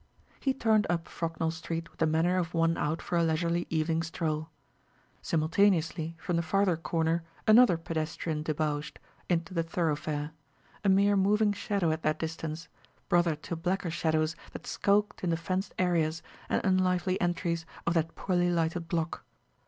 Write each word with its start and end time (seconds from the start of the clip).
He 0.39 0.51
turned 0.51 0.87
up 0.89 1.07
Frognall 1.07 1.51
Street 1.51 1.87
with 1.91 1.99
the 1.99 2.07
manner 2.07 2.35
of 2.39 2.55
one 2.55 2.75
out 2.75 3.03
for 3.03 3.19
a 3.19 3.23
leisurely 3.23 3.67
evening 3.69 4.01
stroll. 4.01 4.49
Simultaneously, 5.21 6.15
from 6.17 6.37
the 6.37 6.41
farther 6.41 6.75
corner, 6.75 7.21
another 7.47 7.77
pedestrian 7.77 8.41
debouched, 8.41 8.97
into 9.29 9.53
the 9.53 9.61
thoroughfare 9.61 10.31
a 10.83 10.89
mere 10.89 11.15
moving 11.15 11.53
shadow 11.53 11.91
at 11.91 12.01
that 12.01 12.17
distance, 12.17 12.67
brother 13.09 13.35
to 13.35 13.55
blacker 13.55 13.91
shadows 13.91 14.35
that 14.53 14.65
skulked 14.65 15.23
in 15.23 15.29
the 15.29 15.37
fenced 15.37 15.75
areas 15.77 16.23
and 16.49 16.63
unlively 16.63 17.15
entries 17.21 17.67
of 17.85 17.93
that 17.93 18.15
poorly 18.15 18.49
lighted 18.49 18.87
block. 18.87 19.23